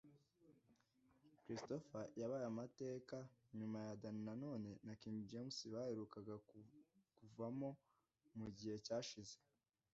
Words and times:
Christopher 1.43 2.03
yabaye 2.21 2.45
amateka 2.51 3.17
nyuma 3.57 3.77
ya 3.87 3.93
Dany 4.01 4.19
Nanone 4.27 4.71
na 4.85 4.93
King 5.01 5.17
James 5.29 5.57
baherukaga 5.73 6.35
kuvamo 7.19 7.69
mu 8.37 8.47
gihe 8.57 8.75
cyashize 8.85 9.35